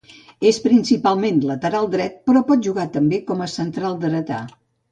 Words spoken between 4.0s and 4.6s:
dretà.